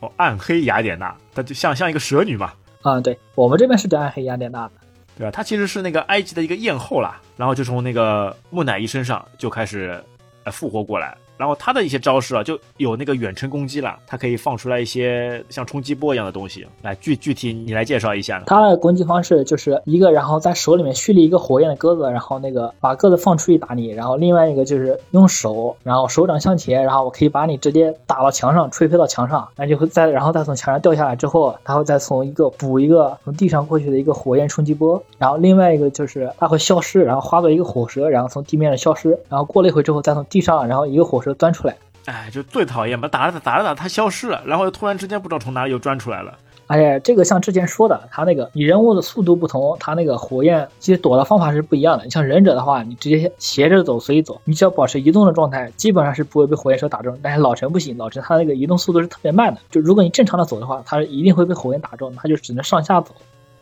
[0.00, 2.52] 哦，暗黑雅典娜，它就像像一个蛇女嘛。
[2.82, 4.72] 啊，对我们这边是叫暗黑雅典娜的，
[5.18, 5.30] 对吧？
[5.30, 10.02] 它其实是那个埃及的一个艳后啦，然后就从那个木乃伊身上就开始。
[10.46, 11.16] 复活过来。
[11.40, 16.66] 然后他的一些招式啊，就有那个远程攻击了，它可以放出来一些像冲击波一样的东西。
[16.82, 18.42] 来，具具体你来介绍一下。
[18.46, 23.88] 他的攻击方式就是一个，然后在手里面蓄力一个火焰的鸽子，然后那个把鸽子放出去打你。
[23.88, 35.02] 然后另外一个就是用手，然后手掌向前，然后我可以把你直接打到墙上，吹飞到墙上，那就会再然后再从墙上掉下来之后，他会再从一个补一个从地上过去的一个火焰冲击波。
[35.16, 39.18] 然后另外一个就是它会消失，然后化作一个火蛇，然后从地面上消失。
[39.30, 41.76] 然后过了一会之后，再从地上，然后一个火蛇钻出来。
[42.06, 46.36] 哎，就最讨厌嘛，打着打着打，它消失了，然后又突然之间不知道从哪里又钻出来了。
[46.66, 52.04] 哎，这个像之前说的，它那个你人物的速度不同，它那个火焰其实躲的方法是不一样的。
[52.04, 57.18] 你像忍者的话，你直接斜着走，随意走，你只要保持移动的状态，基本上是不会被火焰蛇打中。
[57.20, 63.12] 但是老陈不行，老陈他那个移动速度是特别慢的，就如果你正常的走的话，他一定会被火焰打中，他就只能上下走。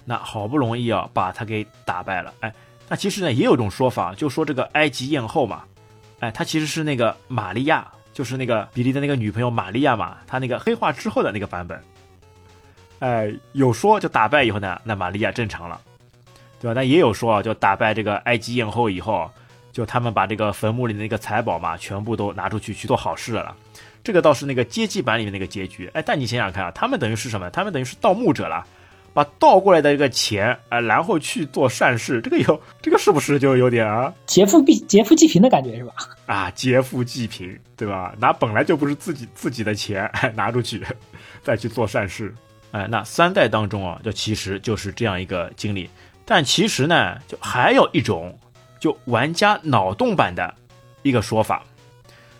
[0.04, 2.32] 那好不容易啊，把他给打败了。
[2.40, 2.52] 哎，
[2.88, 5.62] 那其实呢，也有种说法，就说这个埃及艳后嘛，
[6.20, 7.86] 哎，他其实是那个玛利亚。
[8.10, 11.80] 就是那个比利的那个女朋友玛利亚嘛，他那个黑化之后的那个版本，
[12.98, 15.80] 哎，有说就打败以后呢，那玛利亚正常了，
[16.58, 16.72] 对吧？
[16.74, 19.30] 那也有说啊，就打败这个埃及艳后以后，
[19.70, 23.54] 就他们把这个坟墓里的那个财宝嘛，全部都拿出去去做好事了。
[24.02, 25.88] 这个倒是那个街机版里面那个结局。
[25.94, 27.48] 哎，但你想想看啊，他们等于是什么？
[27.50, 28.66] 他们等于是盗墓者了。
[29.12, 35.92] 把倒过来的这个钱啊，然后去做善事，这个有 这个是不是就有点啊劫富必劫富济贫的感觉是吧？
[36.26, 38.14] 啊，劫富济贫，对吧？
[38.18, 40.82] 拿本来就不是自己自己的钱 拿出去，
[41.42, 42.32] 再去做善事，
[42.70, 45.88] 哎，那三代当中啊，就其实就是这样一个经历。
[46.24, 48.38] 但其实呢，就还有一种，
[48.78, 50.54] 就玩家脑洞版的
[51.02, 51.62] 一个说法，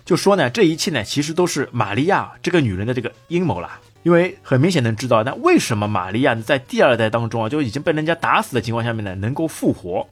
[0.04, 3.80] 就说呢，这一切呢，其实都是玛利亚这个女人的这个阴谋啦。
[4.02, 10.06] 因为很明显能知道，那为什么玛利亚在第二代当中啊就已经被人家打死的情况下面呢能够复活，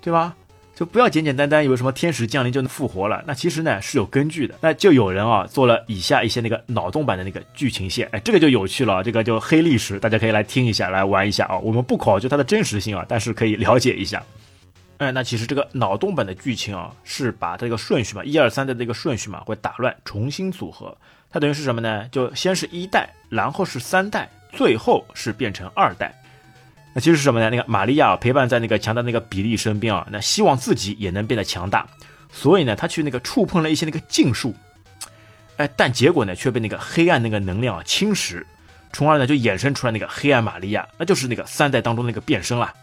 [0.00, 0.34] 对吧？
[0.74, 4.54] 就不要简简单单以为什么天使降临就能复活了，那其实呢是有根据的。
[4.60, 11.58] 那就有人啊做了以下一些那个脑洞版的那个剧情线，哎，这个就有趣了，这个就黑历史，大家可以来听一下，来玩一下啊。
[11.58, 14.22] 我们不考究它的真实性啊，但是可以了解一下。
[14.98, 20.96] 哎，那其实这个脑洞版的剧情啊，是把这个顺序嘛，一二三的这个顺序嘛会打乱，重新组合。
[21.30, 22.08] 它等于是什么呢？
[22.10, 26.12] 就先是一代，然后是三代，最后是变成二代。
[26.94, 27.48] 那其实是什么呢？
[27.48, 31.86] 那个玛利亚陪伴在那个强大那个比利身边啊，那希望自己也能变得强大，
[32.32, 34.52] 所以呢，他去那个触碰了一些那个禁术。
[35.58, 38.44] 哎，但结果呢却被那个黑暗那个能量啊侵蚀，
[38.92, 42.74] 从而呢就衍生出来那个黑暗玛利亚，那就是那个三代当中那个变身了。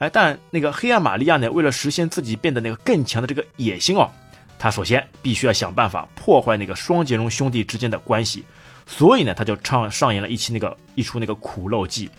[0.00, 4.10] 哎，但那个黑暗玛利亚呢，为了实现自己变得那个更强的这个野心哦，
[4.58, 8.42] 他首先必须要想办法破坏那个双截龙兄弟之间的关系，
[8.86, 12.10] 所以呢，他就唱上演了一期那个一出那个苦肉计。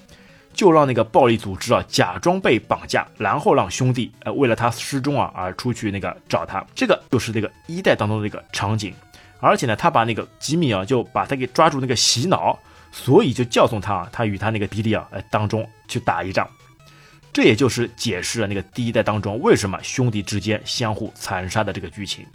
[0.53, 8.93] 就让那个暴力组织啊假装被绑架，然后让兄弟呃为了他失踪啊而出去那个找他，这个就是那个一代当中的那个场景。
[9.39, 12.59] 而且呢，他把那个吉米啊就把他给抓住那个洗脑，
[12.91, 16.45] 所以就叫送他啊，他与他那个比利啊呃当中去打一仗。
[17.33, 22.25] 这也就是解释了那个第一代当中为什么兄弟之间相互残杀的这个剧情。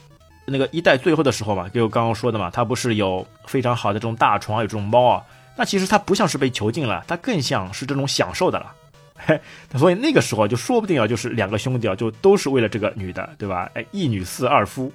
[0.46, 5.22] 那个一代最后的时候嘛，就刚刚说的嘛，他不是有非常好的这种大床，有这种猫啊。
[5.56, 8.72] 那其实他不像是被囚禁了，他更像是这种享受的了，
[9.16, 9.40] 嘿，
[9.76, 13.68] 所以那个时候就说不定啊，就是两个兄弟啊，就都是为了这个女的，对吧？
[13.74, 14.92] 哎，一女四二夫，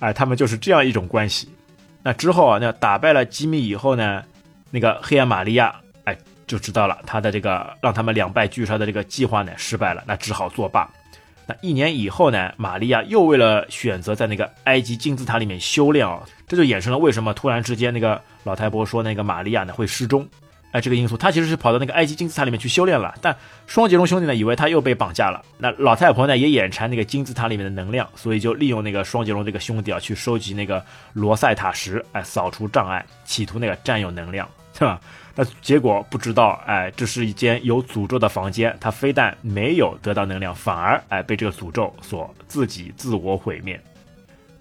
[0.00, 1.48] 哎，他们就是这样一种关系。
[2.02, 4.22] 那之后啊，那打败了吉米以后呢，
[4.70, 5.74] 那个黑暗玛利亚，
[6.50, 10.90] 就知道了他的这个让他们两败俱伤的这个计划呢失败了，那只好作罢。
[11.46, 18.20] 那一年以后呢，玛利亚又为了选择在那个埃及金字塔里面修炼啊，这就衍生了为什么突然之间那个。
[18.42, 20.26] 老太婆说：“那个玛利亚呢会失踪，
[20.72, 23.14] 哎，这个因素，她其实是跑到那个埃及金字塔里面去修炼了。
[23.20, 23.36] 但
[23.66, 25.44] 双杰龙兄弟呢，以为他又被绑架了。
[25.58, 30.82] 那老太婆呢，也眼馋那个金字塔里面的能量，所以就利用那个双杰龙这个兄弟啊，去收集那个
[31.12, 34.48] 罗塞塔石，哎，扫除障碍，企图那个占有能量，
[34.80, 35.00] 是 吧？
[35.36, 43.80] 那结果不知道，哎，这是一间有诅咒的房间，他非但没有得到能量，反而哎被这个诅咒所自己自我毁灭。”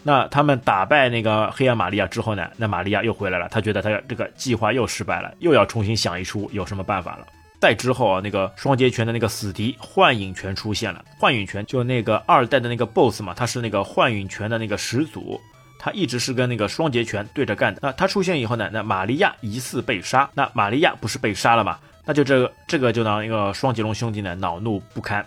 [0.03, 2.49] 那他们打败那个黑暗玛利亚之后呢？
[2.55, 7.25] 那玛利亚又回来了，他觉得他这个计划又失败了，又要重新想一出有什么办法了。
[7.60, 11.03] 再之后啊，那个双截拳的那个死敌幻影拳出现了。
[11.19, 15.39] 幻影拳就那个二代的那个 BOSS 嘛，他是那个幻影拳的那个始祖，
[15.79, 17.79] 他一直是跟那个双截拳对着干的。
[17.81, 20.29] 那他出现以后呢，那玛利亚疑似被杀。
[20.35, 21.79] 那玛利亚不是被杀了吗？
[22.05, 25.25] 那就这个这个就让那个双截龙兄弟呢恼怒不堪，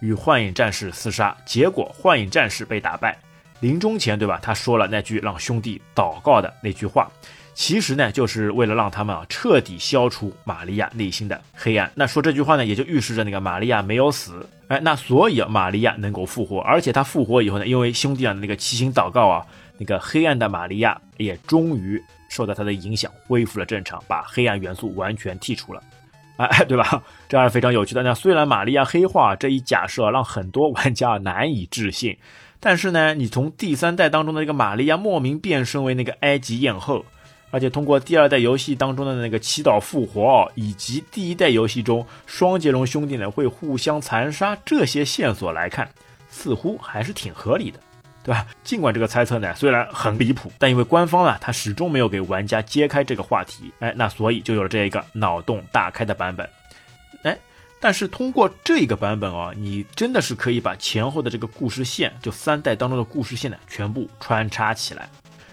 [0.00, 3.16] 与幻影战士厮杀，结果幻影战士被打败。
[3.60, 4.38] 临终前，对吧？
[4.42, 7.10] 他说了那句让兄弟祷告的那句话，
[7.54, 11.90] 其实呢，就是为了让他们啊彻底消除玛利亚内心的黑暗。
[11.94, 19.46] 那说这句话呢，也就预示着那个玛利亚没有死，哎，那所以玛利亚能够复活，而且他复活以后呢，因为兄弟啊那个齐心祷告啊，
[19.78, 25.82] 那个黑暗的玛利亚也终于受到他的影响，恢复了正常，把黑暗元素完全剔除了，
[26.36, 27.02] 哎，对吧？
[27.28, 28.02] 这还是非常有趣的。
[28.02, 32.16] 那虽然玛利亚黑化这一假设让很多玩家难以置信。
[32.58, 37.04] 但是呢，你从第三代当中的这个玛利亚莫名变身为那个埃及艳后，
[37.50, 45.88] 而且通过第二代游戏当中的那个祈祷复活，以及第一代游戏中双截龙兄弟呢会互相残杀这些线索来看，
[46.30, 47.78] 似乎还是挺合理的，
[48.26, 48.44] 对吧？
[48.64, 56.50] 尽管这个猜测呢虽然很离谱，但因为官方啊他始终没有给玩家揭开这个话题，哎，那所以就有了这一个脑洞大开的版本，
[57.22, 57.38] 哎。
[57.78, 65.08] 但是通过这一个版本哦，你真的是可以把前后的这个故事线，就三代当中的故事线呢，全部穿插起来。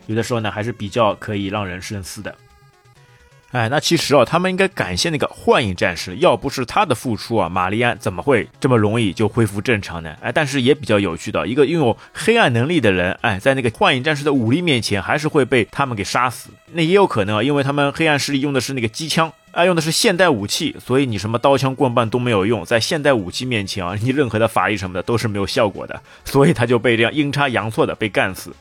[0.07, 2.33] 有的时候呢，还是比较可以让人深思的。
[3.53, 10.15] 哎，那其实啊，他们应该感谢那个幻影战士，要不是他的付出啊，玛丽安怎么会这么容易就恢复正常呢？
[10.21, 16.49] 哎，但是也比较有趣的，一个拥有黑暗能力的人，哎，在那个幻影战士的武力面前，还是会被他们给杀死。
[16.71, 19.31] 那也有可能啊，因为他们黑暗势力用的是那个机枪。
[19.51, 28.51] 啊，用的是现代武器，所以你什么刀枪棍棒都没有用，在现代武器面前啊，你任何的法力什么的都是没有效果的，所以他就被这样阴差阳错的被干死。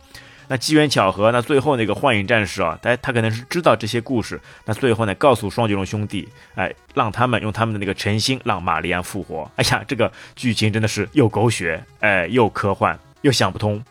[0.53, 9.51] 那机缘巧合，那最后那个幻影战士啊，哎，他可能是知道这些故事，那最后呢，告诉双截龙兄弟，哎，让他们用他们的那个诚心让玛丽安复活。
[9.57, 13.83] 哎呀，这个剧情真的是又狗血，哎，又科幻，又想不通。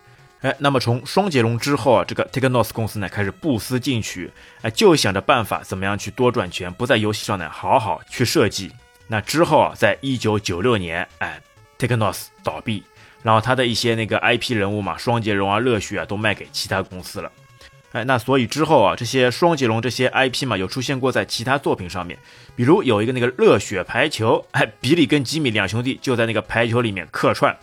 [0.41, 8.71] 哎，那么从双截龙之后啊，这个 Technos 公司呢开始不思进取，哎，就想着办法怎么样去多赚钱，不在游戏上呢好好去设计。
[9.08, 11.41] 那之后啊，在一九九六年，哎
[11.80, 12.84] ，Technos 倒闭，
[13.23, 17.31] 然后他的一些那个 IP 人物嘛，双截龙啊、热血啊，都卖给其他公司了。
[17.91, 22.17] 哎，那所以之后啊，这些双截龙这些 IP 嘛，有出现过在其他作品上面，
[22.55, 27.55] 比如有一个那个热血排球， 哎，比利跟吉米两兄弟就在那个排球里面客串。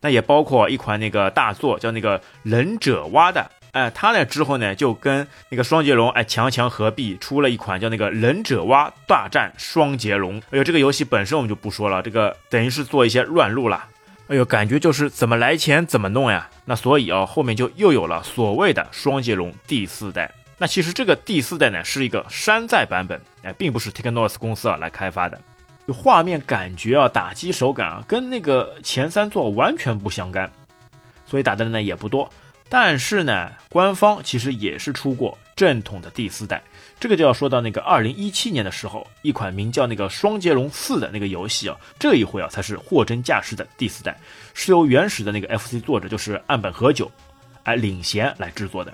[0.00, 10.38] 那也包括一款那个大作，叫那个忍者蛙的，哎，他呢之后呢就跟那个双截龙哎强强合璧，出了一款叫那个忍者蛙大战双截龙。
[10.50, 13.84] 哎呦，这个游戏本身我们就不说了，这个等于是做一些乱入了。
[14.28, 16.50] 哎呦，感觉就是怎么来钱怎么弄呀。
[16.64, 20.32] 那所以啊，后面就又有了所谓的双截龙第四代。
[20.58, 25.40] 那其实这个第四代呢是一个山寨版本，哎，并不是 Technos 公司啊来开发的。
[25.86, 30.50] 就画面感觉啊，打击手感啊，跟那个前三座完全不相干，
[31.24, 32.28] 所以打的人呢也不多。
[32.68, 36.60] 但是呢，官方其实也是出过正统的第四代。
[36.98, 44.18] 这个就要说到那个二零一七年的时候，一款名叫那个《双截龙四》的那个游戏啊，这一回啊才是货真价实的第四代，
[44.54, 47.10] 是由原始的那个 FC 作者就是岸本和久，
[47.64, 48.92] 哎领衔来制作的。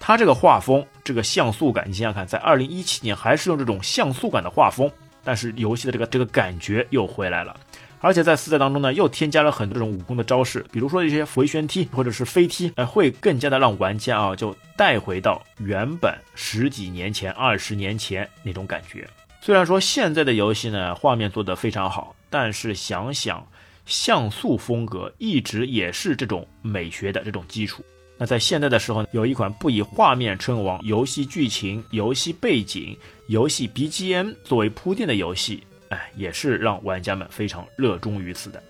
[0.00, 4.90] 它这个画风，这个像素感，你想想看，在二零一七年还是用这种像素感的画风，
[5.22, 7.56] 但是游戏的这个这个感觉又回来了。
[8.02, 19.08] 而且在四代当中呢，又添加了很多这种武功的招式，比如说一些回旋踢或者是飞踢，哎，会更加的让玩家啊就带回到原本十几年前、二十年前那种感觉。
[19.40, 23.46] 虽然说现在的游戏呢画面做得非常好，但是想想
[23.86, 27.84] 像素风格一直也是这种美学的这种基础。
[28.18, 32.96] 那在现在的时候呢，有一款不以画面称王、游戏剧情、游戏背景、
[33.28, 35.62] 游戏 BGM 作为铺垫的游戏。
[35.92, 38.62] 哎，也是让玩家们非常热衷于此的。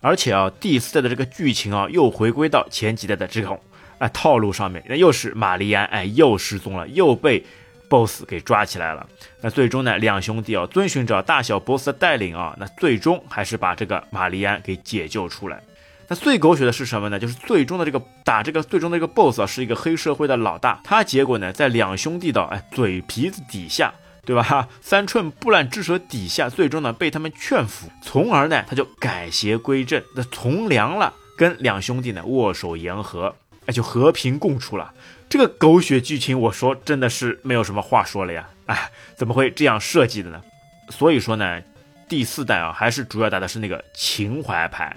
[0.00, 3.60] 而且啊，第四代的这个剧情啊，又回归到前几代的这种
[3.98, 4.82] 哎套路上面。
[4.88, 7.44] 那又是玛丽安哎又失踪了，又被
[7.90, 9.06] BOSS 给抓起来了。
[9.42, 15.60] 那最终呢，两兄弟啊，遵循着大小 BOSS 的带领啊，那最终还是把这个玛丽安给解救出来。
[16.08, 17.18] 那最狗血的是什么呢？
[17.20, 20.80] 就是最终的这个打这个最终的这个 BOSS 啊，是一个黑社会的老大。
[20.82, 23.92] 他结果呢，在两兄弟的哎嘴皮子底下。
[24.30, 24.68] 对吧？
[24.80, 33.34] 三寸不烂之舌底下，最终呢被他们劝服，从而呢他就改邪归正，那从良了，跟两兄弟呢握手言和，
[33.66, 34.94] 哎就和平共处了。
[35.28, 38.48] 这个狗血剧情，我说真的是没有什么话说了呀！
[38.66, 40.40] 哎，怎么会这样设计的呢？
[40.90, 41.60] 所以说呢，
[42.08, 44.96] 第四代啊还是主要打的是那个情怀牌，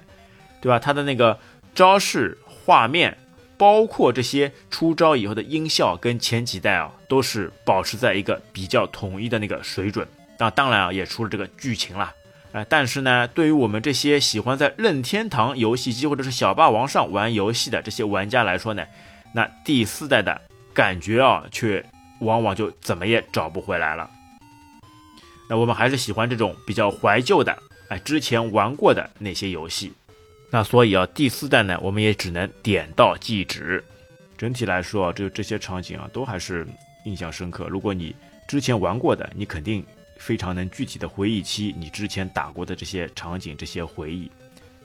[0.62, 0.78] 对吧？
[0.78, 1.39] 他的那个
[1.74, 3.17] 招式画面。
[3.57, 10.07] 包括这些出招以后的音效，跟前几代啊都是保持在一个比较统一的那个水准。
[10.37, 12.13] 那当然啊，也出了这个剧情了。
[12.51, 18.85] 哎，但是呢，对于我们这些喜欢在任天堂游戏机或者是小霸王上玩游戏的这些玩家来说呢，
[19.33, 20.41] 那第四代的
[20.73, 21.83] 感觉啊，却
[22.19, 24.09] 往往就怎么也找不回来了。
[25.49, 27.57] 那我们还是喜欢这种比较怀旧的，
[27.89, 29.93] 哎，之前玩过的那些游戏。
[30.53, 33.83] 那所以啊，第四代呢，我们也只能点到即止。
[34.37, 36.67] 整体来说啊，就这些场景啊，都还是
[37.05, 37.67] 印象深刻。
[37.67, 38.15] 如果你
[38.47, 39.83] 之前玩过的，你肯定
[40.17, 44.29] 非常能具体的回忆起你之前打过的这些场景、这些回忆。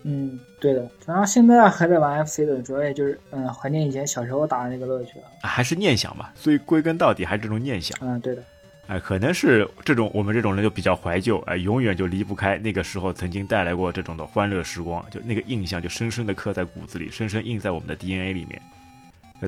[0.05, 0.89] 嗯，对的。
[1.05, 5.27] 然后现在还在玩 FC 的，主要也就是嗯，怀念以前小时候打的那个乐趣了。
[5.43, 7.95] 还是念想吧，所以归根到底还是这种念想。
[8.01, 8.43] 嗯，对的。
[8.89, 18.61] 哎，可能是这种我们这种人就比较怀旧，哎，永远就离不开那个时候曾经带来过这种的欢乐时光，就那个印象就深深的刻在骨子里，深深印在我们的 DNA 里面。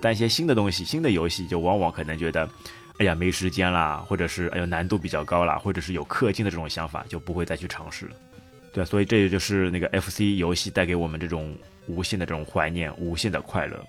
[0.01, 2.47] 但一些新的东西、新的游戏，就往往可能觉得，
[2.99, 8.13] 哎呀没时间啦，或者是哎呦难度比较高啦，或者是有氪金的这种想法，就不会再去尝试了。
[8.75, 13.83] 对，所以这也就是那个 FC 游戏带给我们这种无限的这种怀念、无限的快乐。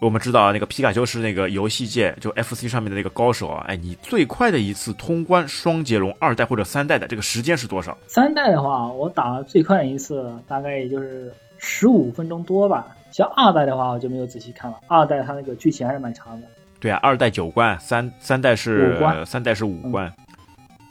[0.00, 3.64] 我们知道啊，那个皮卡丘是那个游戏界就 FC 上面的那个高手啊。
[3.66, 7.98] 哎，你最快的一次通关双截龙二代或者三代的这个时间是多少？
[8.06, 12.86] 三代的话，我打了最快一次大概也就是十五分钟多吧。
[13.10, 14.78] 像二代的话，我就没有仔细看了。
[14.86, 16.46] 二代它那个剧情还是蛮长的。
[16.78, 20.12] 对啊，二代九关，三三代是五关，三代是五关。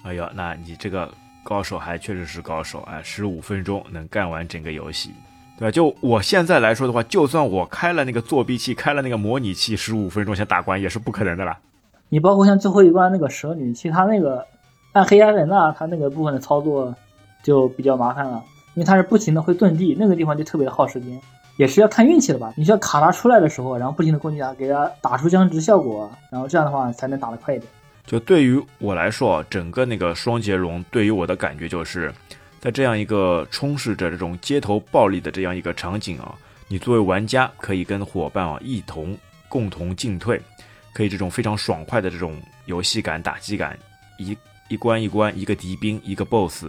[0.04, 1.10] 哎呦，那你这个
[1.44, 5.12] 高手还确实是高手啊，十五分钟能干完整个游戏。
[5.58, 5.72] 对吧？
[5.72, 11.58] 就我现在来说的话，就算我开了那个作弊器，开了那个模拟器，十五分钟想打关也是不可能的啦。
[12.10, 14.46] 你包括像最后一关那个蛇女，其他那个
[14.94, 16.96] 暗黑艾人呐，他那个部分的操作
[17.42, 18.44] 就比较麻烦了，
[18.76, 21.20] 因为他是不停的会遁地，那个地方就特别的耗时间，
[21.58, 22.54] 也是要看运气的吧。
[22.56, 27.68] 你需要卡他出来的时候，然后不停的攻击他，给他打出僵直效果，然后这样的话才能打得快一点。
[28.06, 32.14] 就对于我来说，整个那个双截龙对于我的感觉就是。
[32.60, 36.36] 在这样一个充斥着这种街头暴力的这样一个场景啊，
[36.68, 39.18] 你作为玩家可以跟伙伴啊一同
[39.48, 40.42] 共同进退，
[40.92, 43.78] 可以这种非常爽快的这种游戏感、打击感，
[44.18, 44.36] 一
[44.68, 46.66] 一关一关，一个敌兵，一个 BOSS，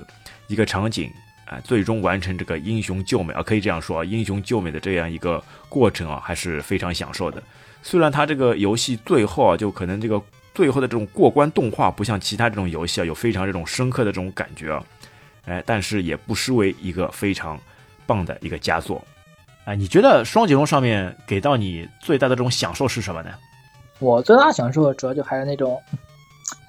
[0.46, 1.10] 一个场景
[1.46, 7.42] 啊，最终完成这个英雄救美啊，可以这样说啊，英雄救美的这样一个过程啊，还是非常享受的。
[7.82, 10.22] 虽然它这个游戏最后啊，就可能这个
[10.54, 14.84] 最后的这种过关动画不像其他这种游戏啊，有非常这种深刻的这种感觉啊。
[15.48, 17.58] 哎，但是也不失为一个非常
[18.06, 19.02] 棒的一个佳作。
[19.64, 23.30] 哎，你觉得双截龙上面给到你最大的这种享受是什么呢？
[23.98, 25.80] 我最大享受主要就还是那种，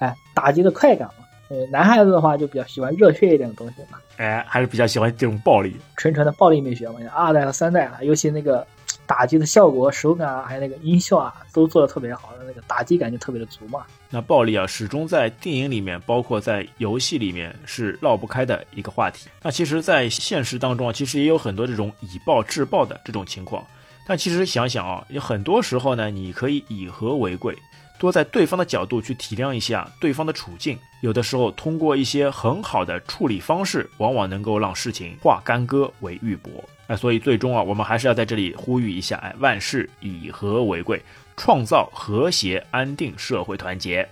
[0.00, 1.24] 哎，打击的快感嘛。
[1.48, 3.98] 呃，男孩子的话就比较喜欢热血一点的东西嘛。
[4.16, 7.00] 哎，还是比较喜欢这种暴力，纯纯的暴力美学嘛。
[7.14, 8.66] 二代和三代啊，尤其那个。
[9.10, 13.84] 打击的效果、手感啊，还有那个音效啊，都做的特别好，那个打击感就特别的足嘛。
[14.08, 19.28] 那暴力啊，始终在电影里面，包括在游戏里面是绕不开的一个话题。
[19.42, 23.66] 那其实，在现实当中啊，其实也有很多这种以暴制暴的这种情况。
[24.06, 27.58] 但其实想想啊，有很多时候呢，你可以以和为贵，
[27.98, 30.78] 多在对方的角度去体谅一下对方的处境。
[31.00, 36.48] 有的时候，通过一些很好的处理方式，往往能够让事情化干戈为玉帛。
[36.90, 41.00] 哎，所以最终啊，我们还是要在这里呼吁一下，哎，万事以和为贵，
[41.36, 44.02] 创造和谐安定社会团结。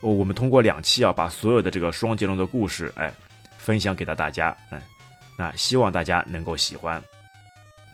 [0.00, 3.10] 哦，我们通过两期啊，把所有的这个双截龙的故事，哎，
[3.56, 4.78] 分享给到大家，哎，
[5.38, 7.02] 那希望大家能够喜欢。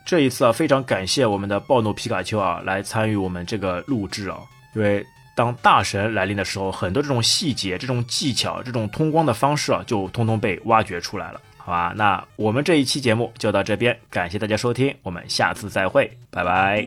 [0.05, 4.41] 这一次啊，非常感谢我们的暴怒皮卡丘啊，来参与我们这个录制啊，
[4.75, 5.07] 因为
[5.37, 11.93] 当大神来临的时候，很多这种细节、这种技巧、这种通关的方式啊，就通通被挖掘出来了，好吧？
[11.97, 16.87] 那我们这一期节目就到这边，感谢大家收听，我们下次再会，拜拜。